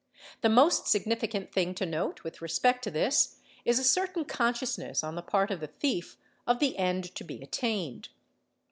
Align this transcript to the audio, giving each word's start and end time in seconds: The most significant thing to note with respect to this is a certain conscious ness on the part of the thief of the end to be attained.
The 0.41 0.49
most 0.49 0.87
significant 0.87 1.51
thing 1.53 1.75
to 1.75 1.85
note 1.85 2.23
with 2.23 2.41
respect 2.41 2.83
to 2.85 2.89
this 2.89 3.35
is 3.65 3.77
a 3.77 3.83
certain 3.83 4.25
conscious 4.25 4.75
ness 4.79 5.03
on 5.03 5.13
the 5.13 5.21
part 5.21 5.51
of 5.51 5.59
the 5.59 5.67
thief 5.67 6.17
of 6.47 6.57
the 6.57 6.75
end 6.79 7.13
to 7.13 7.23
be 7.23 7.39
attained. 7.43 8.09